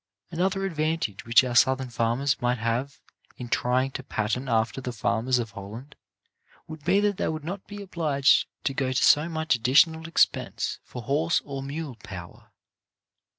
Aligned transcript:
Another 0.31 0.65
advantage 0.65 1.25
which 1.27 1.43
our 1.43 1.53
Southern 1.53 1.91
farmers 1.91 2.41
might 2.41 2.57
have 2.57 2.99
in 3.37 3.49
trying 3.49 3.91
to 3.91 4.01
pattern 4.03 4.49
after 4.49 4.81
the 4.81 4.91
farmers 4.91 5.37
of 5.37 5.51
Holland, 5.51 5.95
would 6.67 6.83
be 6.83 6.99
that 7.01 7.17
they 7.17 7.27
would 7.27 7.43
not 7.45 7.67
be 7.67 7.83
obliged 7.83 8.47
to 8.63 8.73
go 8.73 8.91
to 8.93 9.03
so 9.05 9.29
much 9.29 9.53
additional 9.53 10.07
expense 10.07 10.79
for 10.83 11.03
horse 11.03 11.39
or 11.45 11.61
mule 11.61 11.97
power. 11.97 12.51